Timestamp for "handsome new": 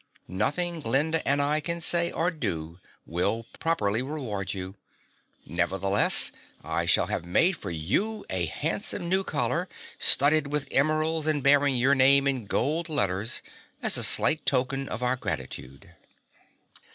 8.47-9.23